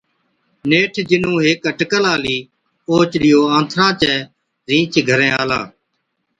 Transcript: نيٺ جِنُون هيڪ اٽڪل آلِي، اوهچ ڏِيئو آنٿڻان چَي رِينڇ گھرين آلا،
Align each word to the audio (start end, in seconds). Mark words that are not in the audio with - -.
نيٺ 0.69 0.93
جِنُون 1.09 1.37
هيڪ 1.45 1.61
اٽڪل 1.71 2.03
آلِي، 2.13 2.37
اوهچ 2.89 3.11
ڏِيئو 3.21 3.41
آنٿڻان 3.57 3.91
چَي 4.01 4.13
رِينڇ 4.69 4.93
گھرين 5.09 5.33
آلا، 5.41 5.61